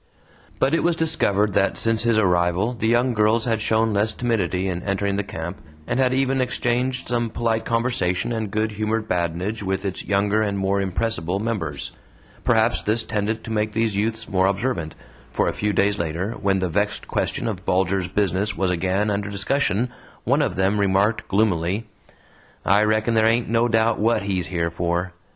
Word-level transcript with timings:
But 0.57 0.73
it 0.73 0.81
was 0.81 0.95
discovered 0.95 1.53
that 1.53 1.77
since 1.77 2.01
his 2.01 2.17
arrival 2.17 2.73
the 2.73 2.87
young 2.87 3.13
girls 3.13 3.45
had 3.45 3.61
shown 3.61 3.93
less 3.93 4.11
timidity 4.11 4.67
in 4.67 4.81
entering 4.81 5.15
the 5.15 5.23
camp, 5.23 5.61
and 5.85 5.99
had 5.99 6.11
even 6.11 6.41
exchanged 6.41 7.07
some 7.07 7.29
polite 7.29 7.65
conversation 7.65 8.31
and 8.31 8.49
good 8.49 8.71
humoured 8.71 9.07
badinage 9.07 9.61
with 9.61 9.85
its 9.85 10.03
younger 10.03 10.41
and 10.41 10.57
more 10.57 10.81
impressible 10.81 11.37
members. 11.39 11.91
Perhaps 12.43 12.81
this 12.81 13.03
tended 13.03 13.43
to 13.43 13.51
make 13.51 13.73
these 13.73 13.95
youths 13.95 14.27
more 14.27 14.47
observant, 14.47 14.95
for 15.31 15.47
a 15.47 15.53
few 15.53 15.71
days 15.71 15.99
later, 15.99 16.31
when 16.41 16.57
the 16.57 16.67
vexed 16.69 17.07
question 17.07 17.47
of 17.47 17.63
Bulger's 17.63 18.07
business 18.07 18.57
was 18.57 18.71
again 18.71 19.11
under 19.11 19.29
discussion, 19.29 19.87
one 20.23 20.41
of 20.41 20.55
them 20.55 20.79
remarked, 20.79 21.27
gloomily: 21.27 21.85
"I 22.65 22.81
reckon 22.85 23.13
there 23.13 23.27
ain't 23.27 23.49
no 23.49 23.67
doubt 23.67 23.99
WHAT 23.99 24.23
he's 24.23 24.47
here 24.47 24.71
for!" 24.71 25.13